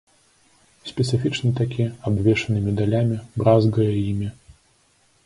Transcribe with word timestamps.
Спецыфічны 0.91 1.51
такі, 1.59 1.85
абвешаны 2.11 2.63
медалямі, 2.69 3.21
бразгае 3.43 3.91
імі. 4.09 4.27